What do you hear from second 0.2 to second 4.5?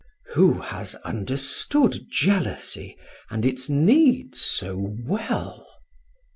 "Who has understood jealousy and its needs